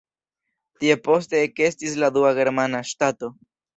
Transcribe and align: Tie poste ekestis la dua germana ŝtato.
Tie 0.83 0.95
poste 1.09 1.41
ekestis 1.49 1.99
la 2.05 2.09
dua 2.17 2.33
germana 2.41 2.85
ŝtato. 2.93 3.35